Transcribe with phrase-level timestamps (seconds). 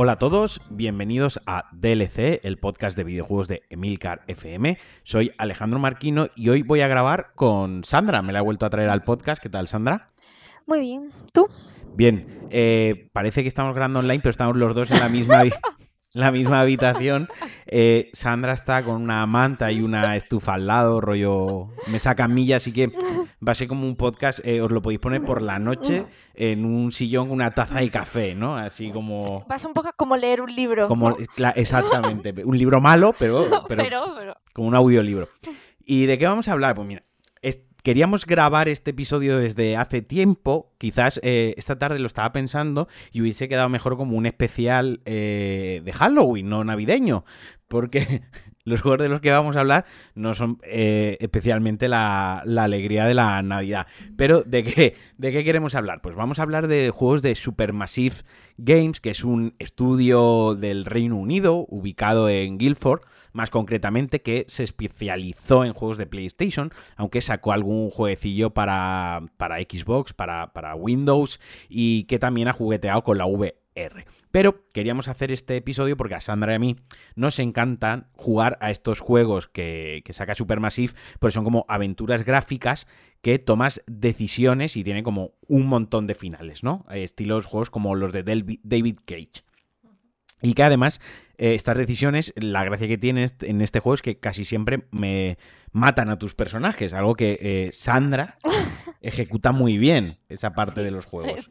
[0.00, 4.78] Hola a todos, bienvenidos a DLC, el podcast de videojuegos de Emilcar FM.
[5.02, 8.22] Soy Alejandro Marquino y hoy voy a grabar con Sandra.
[8.22, 9.42] Me la he vuelto a traer al podcast.
[9.42, 10.10] ¿Qué tal, Sandra?
[10.66, 11.10] Muy bien.
[11.32, 11.48] ¿Tú?
[11.96, 12.46] Bien.
[12.50, 15.42] Eh, parece que estamos grabando online, pero estamos los dos en la misma,
[16.12, 17.28] la misma habitación.
[17.66, 22.72] Eh, Sandra está con una manta y una estufa al lado, rollo mesa camilla, así
[22.72, 22.88] que
[23.46, 26.64] va a ser como un podcast, eh, os lo podéis poner por la noche en
[26.64, 28.56] un sillón, una taza de café, ¿no?
[28.56, 29.44] Así como...
[29.50, 30.88] Va a ser un poco como leer un libro.
[30.88, 31.16] Como,
[31.54, 33.84] exactamente, un libro malo, pero, pero,
[34.16, 35.26] pero, como un audiolibro.
[35.84, 36.74] ¿Y de qué vamos a hablar?
[36.74, 37.02] Pues mira,
[37.88, 40.74] queríamos grabar este episodio desde hace tiempo.
[40.76, 45.80] Quizás eh, esta tarde lo estaba pensando y hubiese quedado mejor como un especial eh,
[45.82, 47.24] de Halloween, no navideño.
[47.66, 48.20] Porque
[48.68, 53.14] los juegos de los que vamos a hablar no son eh, especialmente la, alegría de
[53.14, 53.86] la Navidad.
[54.16, 56.00] Pero ¿de qué, ¿de qué queremos hablar?
[56.00, 58.16] Pues vamos a hablar de juegos de Supermassive
[58.56, 63.02] Games, que es un estudio del Reino Unido ubicado en Guildford
[63.32, 69.58] más concretamente, que se especializó en juegos de PlayStation, aunque sacó algún jueguecillo para, para
[69.58, 73.26] Xbox, para, para Windows y que también ha jugueteado con la
[74.30, 76.76] Pero queríamos hacer este episodio porque a Sandra y a mí
[77.14, 82.86] nos encantan jugar a estos juegos que, que saca Supermassive, porque son como aventuras gráficas
[83.22, 86.84] que tomas decisiones y tiene como un montón de finales, ¿no?
[86.90, 88.22] Estilos juegos como los de
[88.62, 89.44] David Cage.
[90.40, 91.00] Y que además
[91.36, 95.38] eh, estas decisiones, la gracia que tienes en este juego es que casi siempre me
[95.72, 98.36] matan a tus personajes, algo que eh, Sandra
[99.00, 101.46] ejecuta muy bien esa parte de los juegos.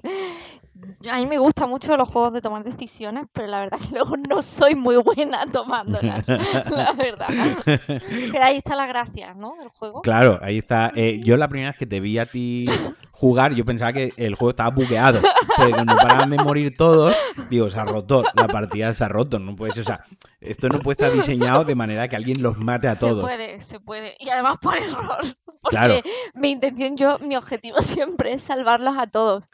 [1.10, 3.96] A mí me gustan mucho los juegos de tomar decisiones, pero la verdad es que
[3.96, 6.28] luego no soy muy buena tomándolas,
[6.70, 7.28] la verdad.
[7.66, 9.56] Pero ahí está la gracia, ¿no?
[9.60, 10.02] Del juego.
[10.02, 10.92] Claro, ahí está.
[10.96, 12.66] Eh, yo la primera vez que te vi a ti
[13.12, 15.20] jugar, yo pensaba que el juego estaba bugueado.
[15.56, 17.16] Porque cuando paraban de morir todos,
[17.50, 19.40] digo, se ha roto, la partida se ha roto.
[19.40, 20.04] No puede o sea,
[20.42, 23.16] esto no puede estar diseñado de manera que alguien los mate a todos.
[23.16, 24.16] Se puede, se puede.
[24.20, 25.26] Y además por error.
[25.62, 29.50] Porque mi intención, yo, mi objetivo siempre es salvarlos a todos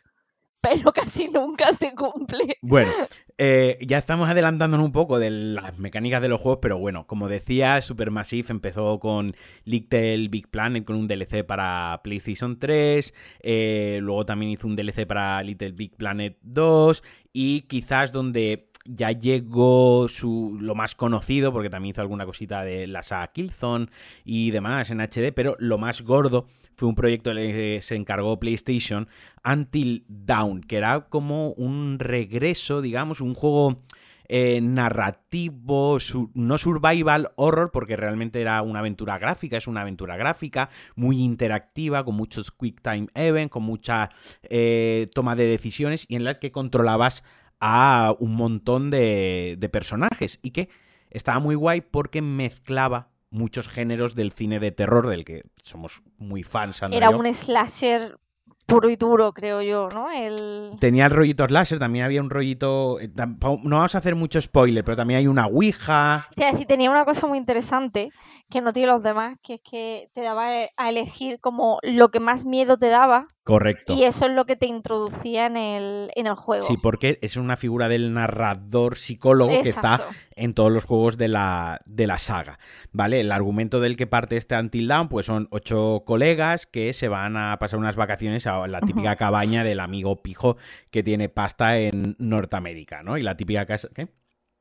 [0.63, 2.57] pero casi nunca se cumple.
[2.61, 2.89] Bueno,
[3.37, 7.27] eh, ya estamos adelantándonos un poco de las mecánicas de los juegos, pero bueno, como
[7.27, 9.35] decía, Supermassive empezó con
[9.65, 15.05] Little Big Planet con un DLC para PlayStation 3, eh, luego también hizo un DLC
[15.05, 17.03] para Little Big Planet 2
[17.33, 22.87] y quizás donde ya llegó su, lo más conocido, porque también hizo alguna cosita de
[22.87, 23.87] la saga Killzone
[24.25, 29.07] y demás en HD, pero lo más gordo fue un proyecto que se encargó PlayStation,
[29.45, 33.81] Until Dawn, que era como un regreso, digamos, un juego...
[34.29, 35.97] Eh, narrativo,
[36.33, 42.05] no survival horror, porque realmente era una aventura gráfica, es una aventura gráfica muy interactiva,
[42.05, 44.11] con muchos quick time events, con mucha
[44.43, 47.21] eh, toma de decisiones y en la que controlabas
[47.65, 50.67] a un montón de, de personajes y que
[51.09, 56.43] estaba muy guay porque mezclaba muchos géneros del cine de terror del que somos muy
[56.43, 56.81] fans.
[56.91, 58.19] Era un slasher
[58.65, 60.11] puro y duro, creo yo, ¿no?
[60.11, 60.77] El...
[60.79, 62.99] Tenía el rollito slasher, también había un rollito...
[62.99, 66.27] Eh, no vamos a hacer mucho spoiler, pero también hay una Ouija.
[66.31, 68.09] O sea, sí, tenía una cosa muy interesante
[68.49, 72.19] que no tiene los demás, que es que te daba a elegir como lo que
[72.19, 73.93] más miedo te daba Correcto.
[73.93, 76.65] Y eso es lo que te introducía en el, en el juego.
[76.65, 79.99] Sí, porque es una figura del narrador psicólogo que está
[80.35, 82.57] en todos los juegos de la, de la saga.
[82.93, 83.19] ¿Vale?
[83.19, 87.35] El argumento del que parte este Until Dawn, pues son ocho colegas que se van
[87.35, 90.55] a pasar unas vacaciones a la típica cabaña del amigo pijo
[90.89, 93.17] que tiene pasta en Norteamérica, ¿no?
[93.17, 93.89] Y la típica casa.
[93.93, 94.07] ¿Qué?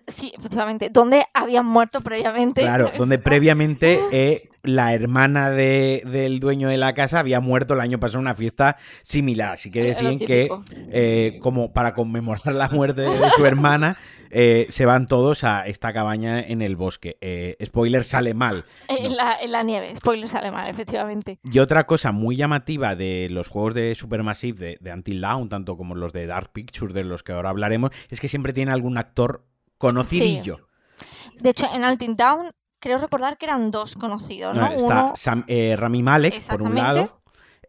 [0.07, 0.91] Sí, efectivamente.
[0.91, 2.63] Donde habían muerto previamente.
[2.63, 7.81] Claro, donde previamente eh, la hermana de, del dueño de la casa había muerto el
[7.81, 9.53] año pasado en una fiesta similar.
[9.53, 10.49] Así que decían que,
[10.91, 13.97] eh, como para conmemorar la muerte de su hermana,
[14.31, 17.17] eh, se van todos a esta cabaña en el bosque.
[17.65, 18.65] spoiler sale mal.
[18.89, 21.39] En, la, nieve, spoiler sale mal, efectivamente.
[21.45, 25.77] Y otra cosa muy llamativa de los juegos de Supermassive, de, de Until Dawn, tanto
[25.77, 28.99] como los de Dark Pictures, de los que ahora hablaremos, es que siempre tiene algún
[28.99, 29.45] actor
[29.83, 30.69] conocidillo.
[31.41, 34.67] De hecho, en Altin Down creo recordar que eran dos conocidos, ¿no?
[34.73, 35.13] está
[35.49, 37.21] eh, Rami Malek, por un lado.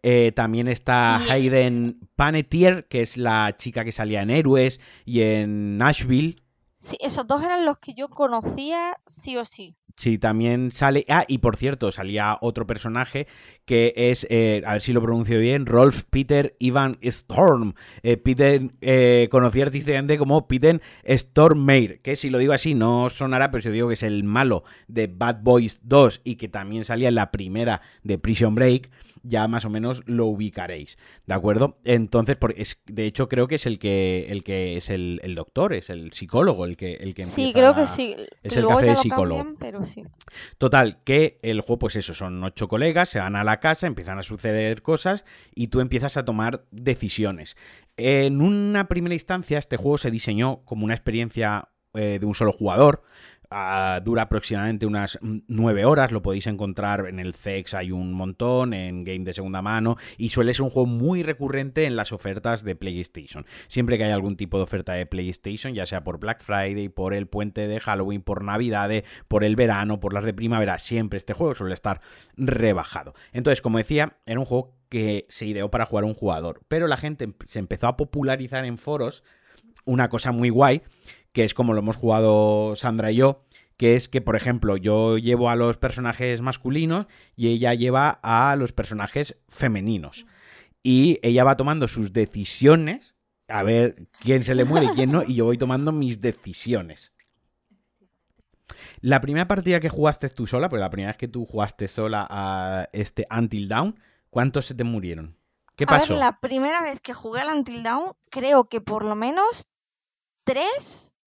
[0.03, 5.77] Eh, también está Hayden Panettiere, que es la chica que salía en Héroes y en
[5.77, 6.43] Nashville.
[6.77, 9.75] Sí, esos dos eran los que yo conocía sí o sí.
[9.95, 11.05] Sí, también sale.
[11.07, 13.27] Ah, y por cierto, salía otro personaje
[13.65, 17.75] que es, eh, a ver si lo pronuncio bien, Rolf Peter Ivan Storm.
[18.01, 23.51] Eh, Peter, eh, conocido artísticamente como Peter Stormare, que si lo digo así no sonará,
[23.51, 27.09] pero si digo que es el malo de Bad Boys 2 y que también salía
[27.09, 28.89] en la primera de Prison Break.
[29.23, 31.79] Ya más o menos lo ubicaréis, ¿de acuerdo?
[31.83, 35.89] Entonces, es, de hecho creo que es el que, el que es el, doctor, es
[35.89, 38.15] el psicólogo el que, el que Sí, creo que sí.
[38.43, 39.55] Es el que hace de psicólogo.
[39.59, 40.03] pero sí.
[40.57, 44.19] Total, que el juego, pues eso, son ocho colegas, se van a la casa, empiezan
[44.19, 45.25] a suceder cosas
[45.55, 47.55] y tú empiezas a tomar decisiones.
[47.95, 52.51] En una primera instancia, este juego se diseñó como una experiencia eh, de un solo
[52.51, 53.03] jugador.
[53.55, 58.73] Ah, dura aproximadamente unas nueve horas, lo podéis encontrar en el CEX, hay un montón,
[58.73, 62.63] en Game de segunda mano, y suele ser un juego muy recurrente en las ofertas
[62.63, 63.45] de PlayStation.
[63.67, 67.13] Siempre que hay algún tipo de oferta de PlayStation, ya sea por Black Friday, por
[67.13, 68.89] el puente de Halloween, por Navidad,
[69.27, 72.01] por el verano, por las de primavera, siempre este juego suele estar
[72.35, 73.13] rebajado.
[73.33, 76.97] Entonces, como decía, era un juego que se ideó para jugar un jugador, pero la
[76.97, 79.23] gente se empezó a popularizar en foros
[79.85, 80.81] una cosa muy guay
[81.33, 83.43] que es como lo hemos jugado Sandra y yo,
[83.75, 88.55] que es que, por ejemplo, yo llevo a los personajes masculinos y ella lleva a
[88.55, 90.25] los personajes femeninos.
[90.83, 93.15] Y ella va tomando sus decisiones,
[93.47, 97.11] a ver quién se le muere y quién no, y yo voy tomando mis decisiones.
[99.01, 102.27] La primera partida que jugaste tú sola, pues la primera vez que tú jugaste sola
[102.29, 103.99] a este Until Down,
[104.29, 105.37] ¿cuántos se te murieron?
[105.75, 106.13] ¿Qué pasó?
[106.13, 109.73] A ver, la primera vez que jugué al Until Down, creo que por lo menos
[110.43, 111.17] tres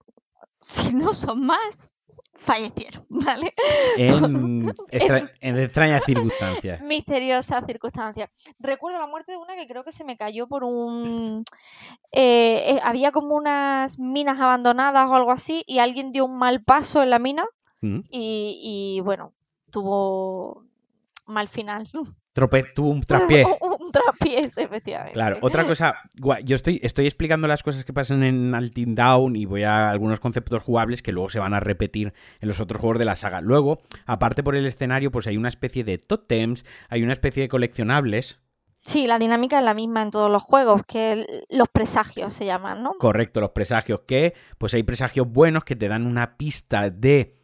[0.60, 1.94] si no son más,
[2.34, 3.54] fallecieron, ¿vale?
[5.40, 6.80] En, extrañas circunstancias.
[6.82, 8.30] Misteriosas circunstancias.
[8.58, 11.44] Recuerdo la muerte de una que creo que se me cayó por un...
[12.12, 16.62] Eh, eh, había como unas minas abandonadas o algo así y alguien dio un mal
[16.62, 17.44] paso en la mina
[17.80, 18.00] mm.
[18.10, 19.32] y, y bueno,
[19.70, 20.64] tuvo
[21.26, 21.88] mal final.
[22.32, 23.44] Trope, tuvo un traspié.
[23.86, 25.14] un traspiés, efectivamente.
[25.14, 25.96] Claro, otra cosa,
[26.44, 30.20] yo estoy, estoy explicando las cosas que pasan en Altin Down y voy a algunos
[30.20, 33.40] conceptos jugables que luego se van a repetir en los otros juegos de la saga.
[33.40, 37.48] Luego, aparte por el escenario, pues hay una especie de totems, hay una especie de
[37.48, 38.40] coleccionables.
[38.80, 42.84] Sí, la dinámica es la misma en todos los juegos, que los presagios se llaman,
[42.84, 42.92] ¿no?
[42.98, 47.36] Correcto, los presagios, que pues hay presagios buenos que te dan una pista de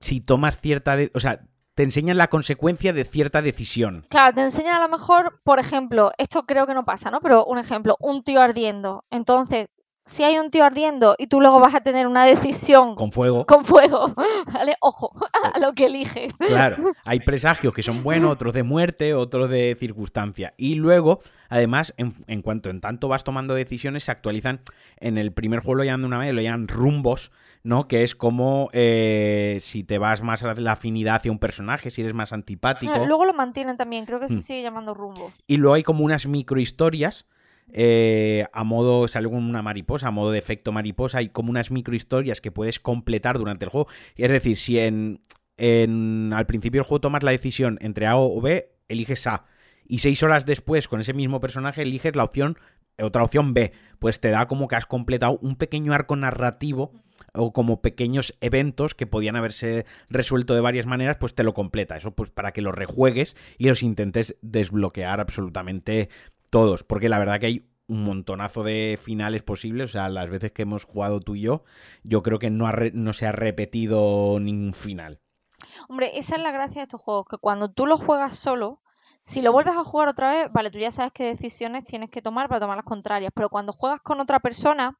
[0.00, 0.96] si tomas cierta...
[0.96, 1.46] De, o sea,
[1.76, 4.06] te enseñan la consecuencia de cierta decisión.
[4.08, 7.20] Claro, te enseñan a lo mejor, por ejemplo, esto creo que no pasa, ¿no?
[7.20, 9.04] Pero un ejemplo, un tío ardiendo.
[9.10, 9.68] Entonces,
[10.06, 13.44] si hay un tío ardiendo y tú luego vas a tener una decisión con fuego,
[13.44, 14.14] con fuego,
[14.54, 14.74] ¿vale?
[14.80, 15.12] Ojo
[15.54, 16.34] a lo que eliges.
[16.38, 20.54] Claro, hay presagios que son buenos, otros de muerte, otros de circunstancia.
[20.56, 21.20] Y luego,
[21.50, 24.60] además, en, cuanto en tanto vas tomando decisiones, se actualizan.
[24.98, 27.32] En el primer juego lo llaman de una vez, lo llaman rumbos,
[27.66, 27.88] ¿no?
[27.88, 32.00] Que es como eh, si te vas más a la afinidad hacia un personaje, si
[32.00, 33.04] eres más antipático.
[33.04, 34.40] Luego lo mantienen también, creo que se mm.
[34.40, 35.32] sigue llamando rumbo.
[35.48, 37.26] Y luego hay como unas microhistorias.
[37.72, 41.72] Eh, a modo, sale como una mariposa, a modo de efecto mariposa, hay como unas
[41.72, 43.88] microhistorias que puedes completar durante el juego.
[44.14, 45.20] Es decir, si en,
[45.56, 49.44] en al principio del juego tomas la decisión entre A o B, eliges A.
[49.84, 52.56] Y seis horas después, con ese mismo personaje, eliges la opción,
[52.96, 53.72] otra opción B.
[53.98, 56.92] Pues te da como que has completado un pequeño arco narrativo
[57.36, 61.96] o como pequeños eventos que podían haberse resuelto de varias maneras, pues te lo completa.
[61.96, 66.08] Eso pues para que los rejuegues y los intentes desbloquear absolutamente
[66.50, 66.84] todos.
[66.84, 69.90] Porque la verdad que hay un montonazo de finales posibles.
[69.90, 71.64] O sea, las veces que hemos jugado tú y yo,
[72.02, 75.20] yo creo que no, no se ha repetido ningún final.
[75.88, 78.82] Hombre, esa es la gracia de estos juegos, que cuando tú los juegas solo,
[79.22, 82.22] si lo vuelves a jugar otra vez, vale, tú ya sabes qué decisiones tienes que
[82.22, 84.98] tomar para tomar las contrarias, pero cuando juegas con otra persona,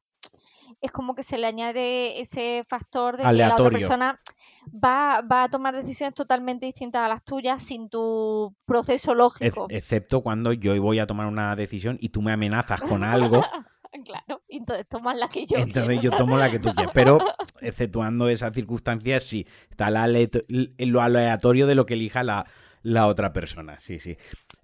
[0.81, 4.19] es como que se le añade ese factor de que la otra persona
[4.73, 9.67] va, a tomar decisiones totalmente distintas a las tuyas sin tu proceso lógico.
[9.69, 13.41] excepto cuando yo voy a tomar una decisión y tú me amenazas con algo.
[14.05, 16.91] claro, entonces tomas la que yo Entonces yo tomo la que tú quieres.
[16.93, 17.19] Pero,
[17.61, 22.45] exceptuando esas circunstancias, sí, está lo aleatorio de lo que elija la,
[22.83, 23.79] la otra persona.
[23.79, 24.17] Sí, sí.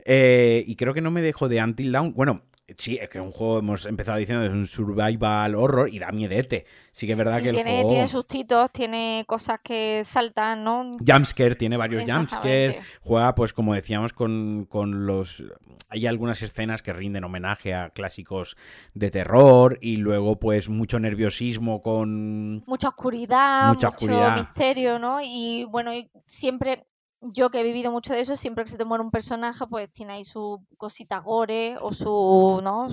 [0.06, 2.14] Eh, y creo que no me dejo de Until Down.
[2.14, 2.44] Bueno,
[2.78, 6.66] Sí, es que un juego, hemos empezado diciendo, es un survival horror y da miedete.
[6.94, 7.90] Sí que es verdad que el tiene, juego...
[7.90, 10.92] tiene sustitos, tiene cosas que saltan, ¿no?
[11.06, 12.80] Jumpscare, tiene varios jumpscare.
[13.02, 15.44] Juega, pues como decíamos, con, con los...
[15.90, 18.56] Hay algunas escenas que rinden homenaje a clásicos
[18.94, 22.64] de terror y luego pues mucho nerviosismo con...
[22.66, 23.92] Mucha oscuridad, mucho
[24.36, 25.20] misterio, ¿no?
[25.22, 25.92] Y bueno,
[26.26, 26.86] siempre
[27.32, 29.92] yo que he vivido mucho de eso, siempre que se te muere un personaje, pues
[29.92, 32.88] tiene ahí su cosita gore o su, ¿no?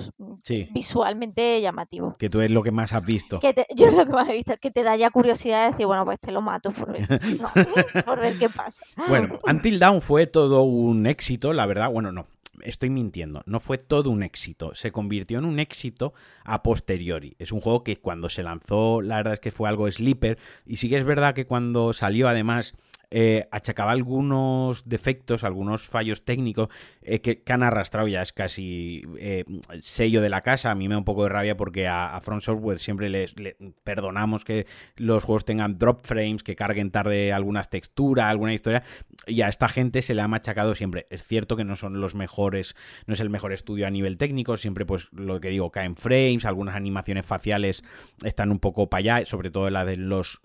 [0.71, 2.15] Visualmente llamativo.
[2.17, 3.39] Que tú es lo que más has visto.
[3.39, 5.85] Que yo es lo que más he visto, que te da ya curiosidad de decir,
[5.85, 7.07] bueno, pues te lo mato por ver,
[8.05, 8.85] por ver qué pasa.
[9.07, 11.89] Bueno, Until Dawn fue todo un éxito, la verdad.
[11.91, 12.27] Bueno, no,
[12.63, 17.35] estoy mintiendo, no fue todo un éxito, se convirtió en un éxito a posteriori.
[17.39, 20.77] Es un juego que cuando se lanzó, la verdad es que fue algo sleeper, y
[20.77, 22.73] sí que es verdad que cuando salió además
[23.13, 26.69] eh, achacaba algunos defectos, algunos fallos técnicos
[27.01, 29.43] eh, que, han arrastrado ya, es casi eh,
[29.81, 30.71] sello de la casa.
[30.71, 33.35] A mí me da un poco de rabia porque a, Front Software siempre les,
[33.83, 34.65] perdonamos que
[34.95, 38.83] los juegos tengan drop frames, que carguen tarde algunas texturas, alguna historia,
[39.27, 41.07] y a esta gente se le ha machacado siempre.
[41.09, 42.77] Es cierto que no son los mejores,
[43.07, 46.45] no es el mejor estudio a nivel técnico, siempre pues lo que digo, caen frames,
[46.45, 47.83] algunas animaciones faciales
[48.23, 50.41] están un poco para allá, sobre todo la de los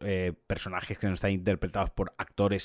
[0.48, 2.55] personajes que no están interpretados por actores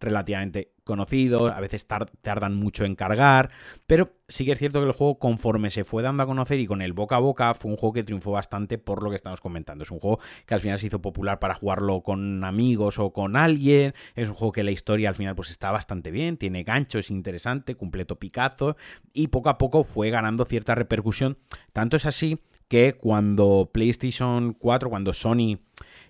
[0.00, 3.50] relativamente conocidos, a veces tardan mucho en cargar,
[3.86, 6.66] pero sí que es cierto que el juego conforme se fue dando a conocer y
[6.66, 9.40] con el boca a boca fue un juego que triunfó bastante por lo que estamos
[9.40, 9.84] comentando.
[9.84, 13.36] Es un juego que al final se hizo popular para jugarlo con amigos o con
[13.36, 16.98] alguien, es un juego que la historia al final pues está bastante bien, tiene gancho,
[16.98, 18.76] es interesante, completo picazo
[19.12, 21.38] y poco a poco fue ganando cierta repercusión.
[21.72, 22.38] Tanto es así
[22.68, 25.58] que cuando PlayStation 4, cuando Sony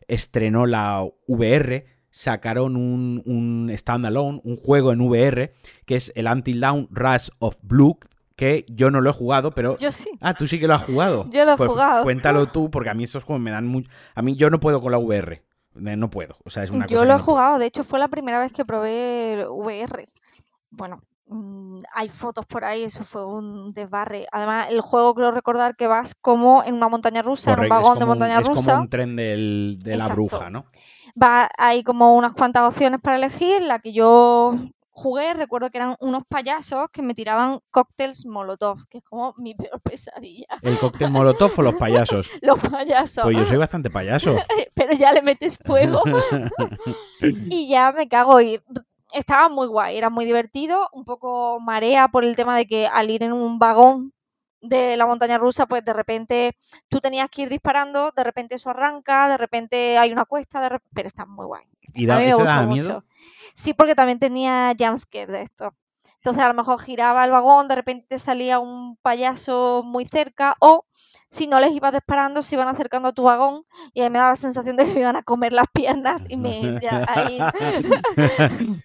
[0.06, 5.52] estrenó la VR, sacaron un, un standalone, un juego en VR,
[5.86, 7.96] que es el Until Dawn Rush of Blue,
[8.34, 9.76] que yo no lo he jugado, pero...
[9.76, 10.10] Yo sí.
[10.20, 11.30] Ah, tú sí que lo has jugado.
[11.30, 12.02] Yo lo he pues jugado.
[12.02, 13.88] Cuéntalo tú, porque a mí estos juegos me dan mucho...
[14.16, 15.44] A mí yo no puedo con la VR.
[15.74, 16.36] No puedo.
[16.44, 17.60] O sea, es una yo lo he jugado.
[17.60, 20.06] De hecho, fue la primera vez que probé VR.
[20.70, 24.26] Bueno, mm, hay fotos por ahí, eso fue un desbarre.
[24.32, 28.00] Además, el juego creo recordar que vas como en una montaña rusa, en un vagón
[28.00, 28.60] de montaña rusa.
[28.60, 30.64] Es como un tren del, de la bruja, ¿no?
[31.20, 33.62] Va, hay como unas cuantas opciones para elegir.
[33.62, 34.54] La que yo
[34.98, 39.54] jugué, recuerdo que eran unos payasos que me tiraban cócteles molotov, que es como mi
[39.54, 40.46] peor pesadilla.
[40.62, 42.28] ¿El cóctel molotov o los payasos?
[42.42, 43.24] los payasos.
[43.24, 44.36] Pues yo soy bastante payaso.
[44.74, 46.02] Pero ya le metes fuego.
[47.22, 48.40] y ya me cago.
[48.40, 48.60] Y
[49.12, 53.10] estaba muy guay, era muy divertido, un poco marea por el tema de que al
[53.10, 54.12] ir en un vagón
[54.60, 56.56] de la montaña rusa, pues de repente
[56.88, 60.78] tú tenías que ir disparando, de repente eso arranca, de repente hay una cuesta, de
[60.92, 61.64] pero está muy guay.
[61.94, 63.04] ¿Y da, eso da miedo?
[63.54, 65.74] Sí, porque también tenía jumpscare de esto.
[66.16, 70.84] Entonces a lo mejor giraba el vagón, de repente salía un payaso muy cerca o
[71.30, 74.30] si no les ibas disparando, se iban acercando a tu vagón y ahí me daba
[74.30, 77.38] la sensación de que me iban a comer las piernas y me ahí,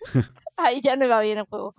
[0.58, 1.74] ahí, ya no iba bien el juego.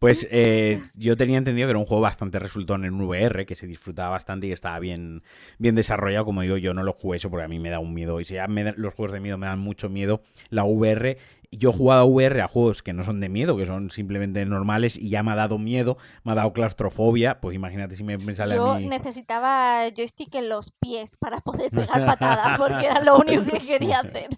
[0.00, 3.66] Pues eh, yo tenía entendido que era un juego bastante resultón en VR, que se
[3.66, 5.22] disfrutaba bastante y que estaba bien,
[5.58, 6.24] bien desarrollado.
[6.24, 8.20] Como digo, yo no lo jugué eso porque a mí me da un miedo.
[8.20, 11.18] Y si ya los juegos de miedo me dan mucho miedo, la VR
[11.50, 14.44] yo he jugado a VR a juegos que no son de miedo, que son simplemente
[14.44, 18.18] normales y ya me ha dado miedo, me ha dado claustrofobia, pues imagínate si me,
[18.34, 18.86] sale yo a mí...
[18.86, 24.00] necesitaba joystick en los pies para poder pegar patadas, porque era lo único que quería
[24.00, 24.28] hacer.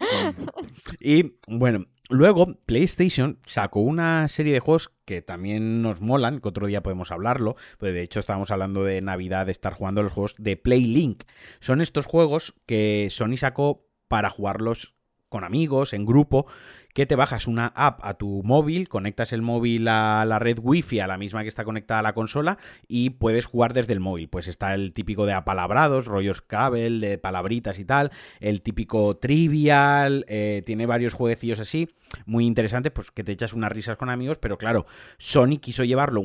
[1.01, 6.69] y bueno, luego PlayStation sacó una serie de juegos que también nos molan, que otro
[6.69, 10.37] día podemos hablarlo, pues de hecho estábamos hablando de Navidad, de estar jugando los juegos
[10.39, 11.25] de PlayLink.
[11.59, 14.95] Son estos juegos que Sony sacó para jugarlos
[15.31, 16.47] con amigos, en grupo,
[16.95, 21.01] que te bajas una app a tu móvil, conectas el móvil a la red wifi,
[21.01, 24.29] a la misma que está conectada a la consola, y puedes jugar desde el móvil.
[24.29, 30.25] Pues está el típico de apalabrados, rollos Scrabble, de palabritas y tal, el típico trivial,
[30.29, 31.89] eh, tiene varios jueguecillos así,
[32.27, 34.87] muy interesantes, pues que te echas unas risas con amigos, pero claro,
[35.19, 36.23] Sony quiso llevarlo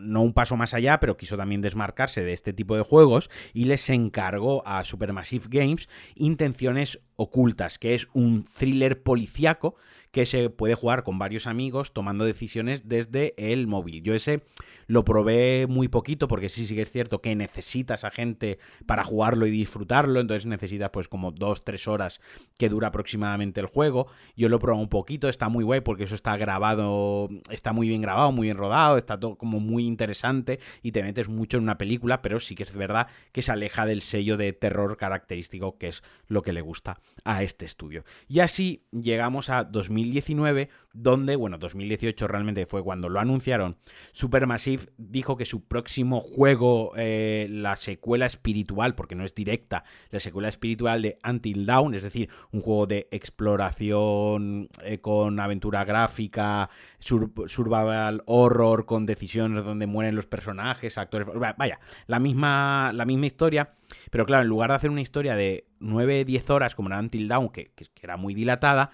[0.00, 3.64] no un paso más allá, pero quiso también desmarcarse de este tipo de juegos y
[3.64, 9.76] les encargó a Supermassive Games Intenciones Ocultas, que es un thriller policiaco
[10.12, 14.02] que se puede jugar con varios amigos tomando decisiones desde el móvil.
[14.02, 14.42] Yo ese
[14.86, 19.04] lo probé muy poquito porque sí, sí que es cierto que necesitas a gente para
[19.04, 22.20] jugarlo y disfrutarlo, entonces necesitas pues como dos, tres horas
[22.58, 24.06] que dura aproximadamente el juego.
[24.36, 28.02] Yo lo probé un poquito, está muy guay porque eso está grabado, está muy bien
[28.02, 31.78] grabado, muy bien rodado, está todo como muy interesante y te metes mucho en una
[31.78, 35.88] película, pero sí que es verdad que se aleja del sello de terror característico que
[35.88, 38.04] es lo que le gusta a este estudio.
[38.28, 39.64] Y así llegamos a
[40.02, 43.76] 2019, donde, bueno, 2018 realmente fue cuando lo anunciaron,
[44.12, 50.20] Supermassive dijo que su próximo juego, eh, la secuela espiritual, porque no es directa, la
[50.20, 56.68] secuela espiritual de Until Dawn, es decir, un juego de exploración eh, con aventura gráfica,
[56.98, 63.74] survival horror, con decisiones donde mueren los personajes, actores, vaya, la misma, la misma historia,
[64.10, 67.50] pero claro, en lugar de hacer una historia de 9-10 horas como era Until Dawn,
[67.50, 68.90] que era muy dilatada,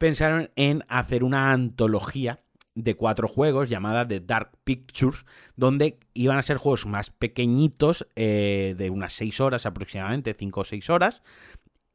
[0.00, 2.40] pensaron en hacer una antología
[2.74, 5.26] de cuatro juegos llamada The Dark Pictures,
[5.56, 10.64] donde iban a ser juegos más pequeñitos, eh, de unas seis horas aproximadamente, cinco o
[10.64, 11.20] seis horas,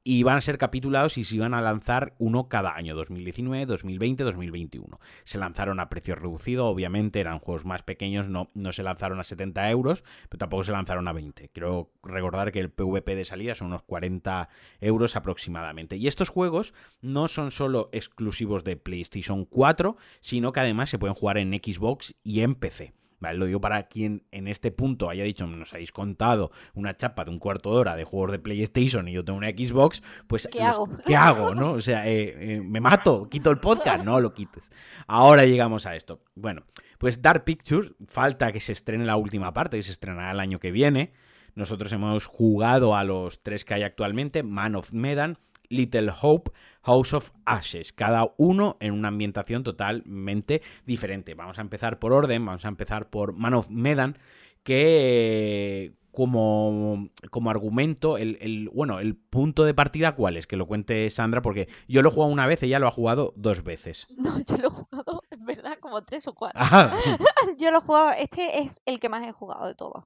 [0.07, 4.23] y van a ser capitulados y se iban a lanzar uno cada año, 2019, 2020,
[4.23, 4.99] 2021.
[5.23, 9.23] Se lanzaron a precio reducido, obviamente eran juegos más pequeños, no, no se lanzaron a
[9.23, 11.49] 70 euros, pero tampoco se lanzaron a 20.
[11.49, 14.47] Quiero recordar que el PvP de salida son unos 40
[14.79, 15.97] euros aproximadamente.
[15.97, 21.15] Y estos juegos no son solo exclusivos de PlayStation 4, sino que además se pueden
[21.15, 22.93] jugar en Xbox y en PC.
[23.33, 27.31] Lo digo para quien en este punto haya dicho, nos habéis contado una chapa de
[27.31, 30.61] un cuarto de hora de juegos de PlayStation y yo tengo una Xbox, pues ¿qué
[30.61, 30.89] hago?
[31.05, 31.55] ¿Qué hago?
[31.55, 31.73] ¿No?
[31.73, 34.71] O sea, eh, eh, me mato, quito el podcast, no lo quites.
[35.07, 36.21] Ahora llegamos a esto.
[36.35, 36.63] Bueno,
[36.97, 40.59] pues Dark Pictures, falta que se estrene la última parte, que se estrenará el año
[40.59, 41.13] que viene.
[41.55, 45.37] Nosotros hemos jugado a los tres que hay actualmente, Man of Medan,
[45.75, 46.51] Little Hope,
[46.83, 51.33] House of Ashes, cada uno en una ambientación totalmente diferente.
[51.33, 54.17] Vamos a empezar por orden, vamos a empezar por Man of Medan,
[54.63, 60.47] que como, como argumento, el, bueno, el punto de partida, ¿cuál es?
[60.47, 63.33] Que lo cuente Sandra, porque yo lo he jugado una vez, ella lo ha jugado
[63.35, 64.15] dos veces.
[64.25, 66.59] No, yo lo he jugado, en verdad, como tres o cuatro.
[66.59, 66.95] Ah.
[67.59, 70.05] yo lo he jugado, este es el que más he jugado de todos.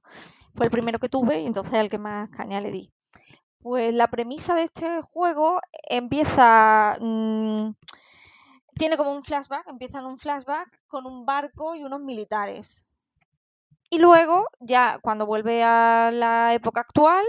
[0.54, 2.92] Fue el primero que tuve y entonces el que más caña le di.
[3.60, 6.96] Pues la premisa de este juego empieza...
[7.00, 7.72] Mm,
[8.74, 12.86] tiene como un flashback, empieza en un flashback con un barco y unos militares.
[13.90, 17.24] Y luego, ya cuando vuelve a la época actual,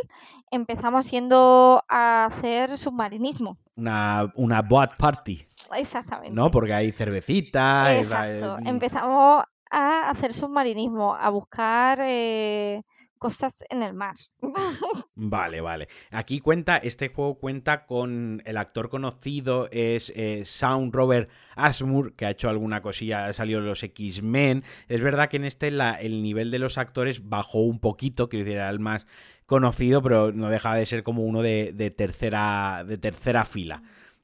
[0.52, 3.58] empezamos siendo a hacer submarinismo.
[3.76, 5.46] Una, una boat party.
[5.76, 6.34] Exactamente.
[6.34, 6.52] ¿No?
[6.52, 7.96] Porque hay cervecita.
[7.96, 8.58] Exacto.
[8.64, 12.84] Empezamos a hacer submarinismo, a buscar eh,
[13.22, 14.16] cosas en el mar.
[15.16, 15.88] Vale, vale.
[16.10, 22.26] Aquí cuenta, este juego cuenta con el actor conocido, es eh, Sound Robert Ashmore, que
[22.26, 24.64] ha hecho alguna cosilla, ha salido los X-Men.
[24.88, 28.58] Es verdad que en este el nivel de los actores bajó un poquito, quiero decir,
[28.58, 29.06] era el más
[29.46, 33.84] conocido, pero no deja de ser como uno de, tercera, de tercera fila,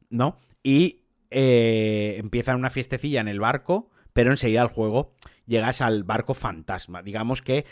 [0.09, 0.39] ¿no?
[0.63, 5.13] Y eh, empieza una fiestecilla en el barco, pero enseguida al juego
[5.47, 7.01] llegas al barco fantasma.
[7.01, 7.65] Digamos que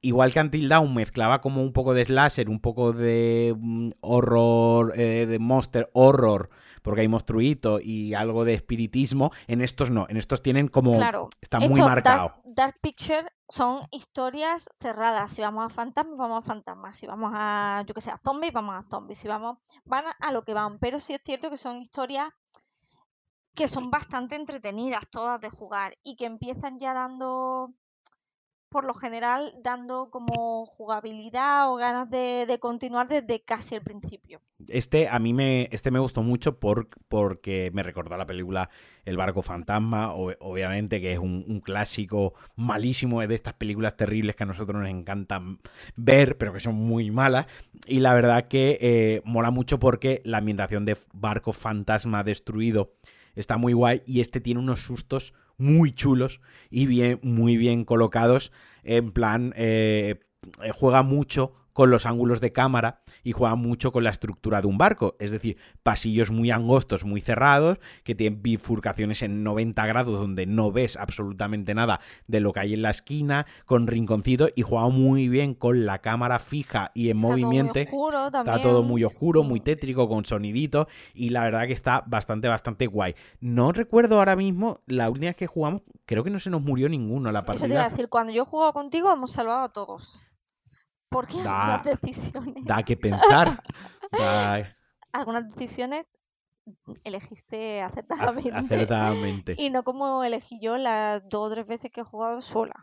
[0.00, 4.92] igual que Until Dawn mezclaba como un poco de slasher, un poco de mm, horror,
[4.98, 6.50] eh, de monster horror,
[6.82, 10.92] porque hay monstruito y algo de espiritismo, en estos no, en estos tienen como...
[10.92, 12.34] Claro, está muy marcado.
[12.44, 15.30] Dark, Picture son historias cerradas.
[15.30, 16.96] Si vamos a fantasmas, vamos a fantasmas.
[16.96, 19.18] Si vamos a, yo que sé, a zombies, vamos a zombies.
[19.18, 20.78] Si vamos, van a lo que van.
[20.78, 22.30] Pero sí es cierto que son historias
[23.54, 27.74] que son bastante entretenidas todas de jugar y que empiezan ya dando
[28.68, 34.40] por lo general dando como jugabilidad o ganas de, continuar desde casi el principio.
[34.68, 38.70] Este a mí me, este me gustó mucho por, porque me recordó la película
[39.04, 44.46] El barco fantasma, obviamente que es un, clásico malísimo de estas películas terribles que a
[44.46, 45.58] nosotros nos encantan
[45.96, 47.46] ver, pero que son muy malas.
[47.86, 52.92] Y la verdad que eh, mola mucho porque la ambientación de barco fantasma destruido
[53.36, 56.40] está muy guay y este tiene unos sustos muy chulos
[56.70, 58.52] y bien, muy bien colocados.
[58.84, 60.20] En plan, eh,
[60.72, 64.78] juega mucho con los ángulos de cámara y juega mucho con la estructura de un
[64.78, 65.14] barco.
[65.18, 70.72] Es decir, pasillos muy angostos, muy cerrados, que tienen bifurcaciones en 90 grados donde no
[70.72, 75.28] ves absolutamente nada de lo que hay en la esquina, con rinconcitos y juega muy
[75.28, 77.78] bien con la cámara fija y en movimiento.
[77.78, 82.86] Está todo muy oscuro, muy tétrico, con sonidito y la verdad que está bastante, bastante
[82.86, 83.16] guay.
[83.40, 86.88] No recuerdo ahora mismo, la última vez que jugamos, creo que no se nos murió
[86.88, 87.66] ninguno la partida.
[87.66, 90.25] Eso te iba a decir, cuando yo he jugado contigo hemos salvado a todos.
[91.08, 92.64] Porque algunas decisiones.
[92.64, 93.62] Da que pensar.
[95.12, 96.04] Algunas decisiones
[97.04, 98.52] elegiste acertadamente.
[98.52, 99.54] Acertadamente.
[99.56, 102.74] Y no como elegí yo las dos o tres veces que he jugado sola.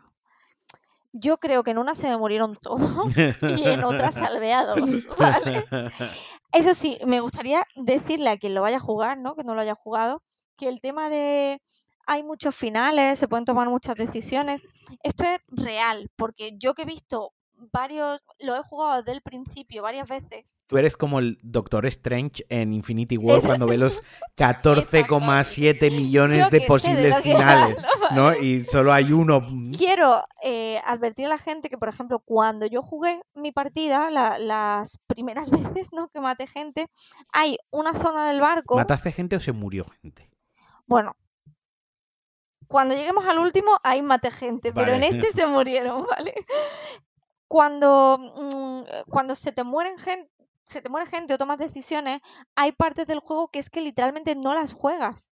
[1.12, 2.82] Yo creo que en una se me murieron todos
[3.56, 4.78] y en otra salvé a dos.
[6.52, 9.36] Eso sí, me gustaría decirle a quien lo vaya a jugar, ¿no?
[9.36, 10.22] Que no lo haya jugado,
[10.56, 11.60] que el tema de
[12.06, 14.60] hay muchos finales, se pueden tomar muchas decisiones.
[15.02, 17.32] Esto es real, porque yo que he visto
[17.72, 20.62] varios, lo he jugado desde el principio varias veces.
[20.66, 24.02] Tú eres como el Doctor Strange en Infinity War cuando ve los
[24.36, 27.76] 14,7 millones de posibles finales,
[28.14, 28.34] ¿no?
[28.34, 29.40] Y solo hay uno.
[29.76, 34.98] Quiero eh, advertir a la gente que, por ejemplo, cuando yo jugué mi partida, las
[35.06, 36.08] primeras veces, ¿no?
[36.08, 36.86] Que maté gente,
[37.32, 38.76] hay una zona del barco.
[38.76, 40.30] ¿Mataste gente o se murió gente?
[40.86, 41.16] Bueno,
[42.66, 46.34] cuando lleguemos al último, ahí maté gente, pero en este se murieron, ¿vale?
[47.48, 50.30] Cuando, mm, cuando se te mueren gente,
[50.62, 52.20] se te muere gente o tomas decisiones,
[52.56, 55.32] hay partes del juego que es que literalmente no las juegas.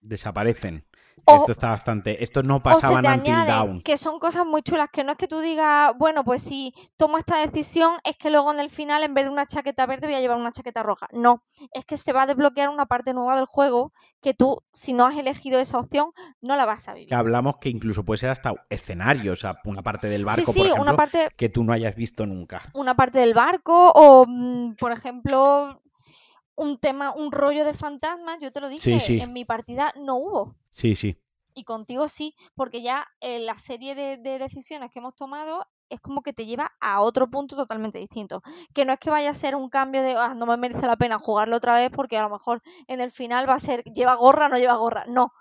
[0.00, 0.86] Desaparecen
[1.26, 2.22] esto está bastante.
[2.22, 3.82] Esto no pasaba en Until Down.
[3.82, 7.18] Que son cosas muy chulas, que no es que tú digas, bueno, pues si tomo
[7.18, 10.16] esta decisión, es que luego en el final, en vez de una chaqueta verde, voy
[10.16, 11.06] a llevar una chaqueta roja.
[11.12, 11.42] No,
[11.72, 15.06] es que se va a desbloquear una parte nueva del juego que tú, si no
[15.06, 17.08] has elegido esa opción, no la vas a vivir.
[17.08, 20.66] Que hablamos que incluso puede ser hasta escenario, o sea, una parte del barco, por
[20.66, 20.96] ejemplo,
[21.36, 22.62] que tú no hayas visto nunca.
[22.74, 25.80] Una parte del barco, o mm, por ejemplo,
[26.60, 30.56] un tema, un rollo de fantasmas, yo te lo dije, en mi partida no hubo.
[30.70, 31.18] Sí, sí.
[31.54, 36.20] Y contigo sí, porque ya eh, la serie de, decisiones que hemos tomado es como
[36.20, 38.42] que te lleva a otro punto totalmente distinto.
[38.74, 40.96] Que no es que vaya a ser un cambio de, ah, no me merece la
[40.96, 44.14] pena jugarlo otra vez porque a lo mejor en el final va a ser, lleva
[44.14, 45.06] gorra, no lleva gorra.
[45.08, 45.32] No,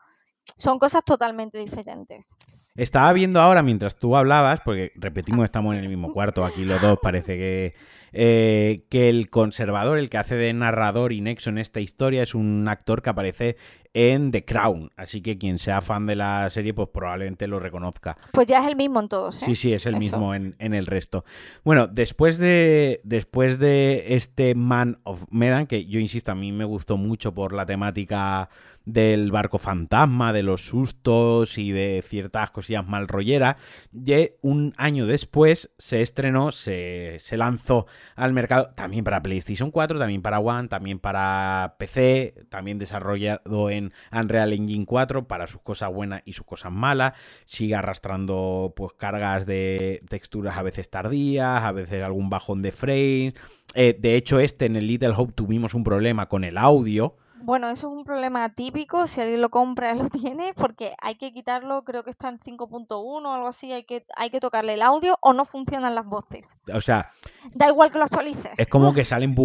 [0.56, 2.38] son cosas totalmente diferentes.
[2.80, 6.82] Estaba viendo ahora mientras tú hablabas, porque repetimos, estamos en el mismo cuarto, aquí los
[6.82, 7.74] dos parece que
[8.12, 12.34] eh, que el conservador, el que hace de narrador y nexo en esta historia, es
[12.34, 13.58] un actor que aparece
[13.94, 14.92] en The Crown.
[14.96, 18.18] Así que quien sea fan de la serie, pues probablemente lo reconozca.
[18.32, 19.42] Pues ya es el mismo en todos.
[19.42, 19.46] ¿eh?
[19.46, 21.24] Sí, sí, es el mismo en, el resto.
[21.64, 26.66] Bueno, después de, después de este Man of Medan, que yo insisto, a mí me
[26.66, 28.50] gustó mucho por la temática
[28.94, 33.58] del barco fantasma, de los sustos y de ciertas cosillas mal rolleras,
[33.94, 40.22] y un año después se estrenó, se, lanzó al mercado también para PlayStation 4, también
[40.22, 46.22] para One, también para PC, también desarrollado en Unreal Engine 4 para sus cosas buenas
[46.26, 47.14] y sus cosas malas.
[47.46, 53.34] Sigue arrastrando pues cargas de texturas a veces tardías, a veces algún bajón de frames.
[53.76, 57.70] Eh, de hecho, este en el Little Hope tuvimos un problema con el audio bueno,
[57.70, 61.84] eso es un problema típico, si alguien lo compra lo tiene, porque hay que quitarlo,
[61.84, 65.18] creo que está en 5.1 o algo así, hay que, hay que tocarle el audio
[65.22, 66.58] o no funcionan las voces.
[66.74, 67.12] O sea...
[67.54, 68.52] Da igual que lo actualices.
[68.58, 69.36] Es como que salen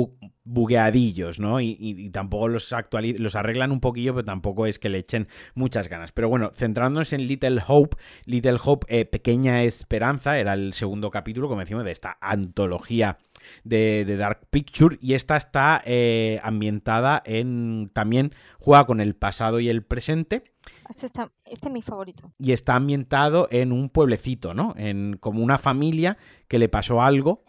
[0.45, 1.61] bugueadillos, ¿no?
[1.61, 2.75] Y, tampoco los,
[3.19, 6.13] los arreglan un poquillo, pero tampoco es que le echen muchas ganas.
[6.13, 11.49] Pero bueno, centrándonos en Little Hope, Little Hope, eh, Pequeña Esperanza, era el segundo capítulo,
[11.49, 13.19] como decimos, de esta antología
[13.65, 19.69] de, Dark Picture y esta está eh, ambientada en también juega con el pasado y
[19.69, 20.55] el presente.
[20.89, 22.33] Este, este, es mi favorito.
[22.39, 24.75] Y está ambientado en un pueblecito, ¿no?
[24.77, 27.45] En como una familia que le pasó algo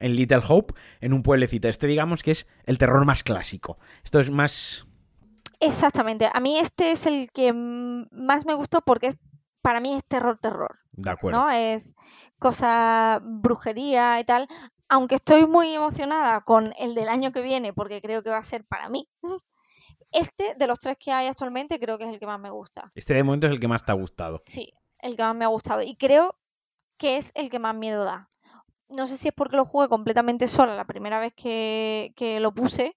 [0.00, 1.68] en Little Hope, en un pueblecito.
[1.68, 3.78] Este digamos que es el terror más clásico.
[4.02, 4.86] Esto es más...
[5.60, 6.28] Exactamente.
[6.32, 9.14] A mí este es el que más me gustó porque
[9.60, 10.78] para mí es terror, terror.
[10.92, 11.38] De acuerdo.
[11.38, 11.50] ¿no?
[11.50, 11.94] Es
[12.38, 14.48] cosa brujería y tal
[14.90, 18.42] aunque estoy muy emocionada con el del año que viene, porque creo que va a
[18.42, 19.08] ser para mí,
[20.10, 22.90] este de los tres que hay actualmente creo que es el que más me gusta.
[22.96, 24.40] Este de momento es el que más te ha gustado.
[24.44, 25.82] Sí, el que más me ha gustado.
[25.82, 26.36] Y creo
[26.98, 28.30] que es el que más miedo da.
[28.88, 32.96] No sé si es porque lo jugué completamente sola la primera vez que, lo puse,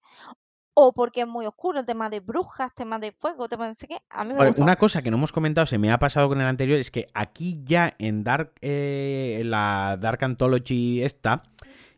[0.73, 3.75] o porque es muy oscuro, el tema de brujas, tema de fuego, tema de no
[3.75, 3.99] sé qué.
[4.09, 6.47] A mí me Una cosa que no hemos comentado, se me ha pasado con el
[6.47, 11.43] anterior, es que aquí ya en Dark, eh, la Dark Anthology esta,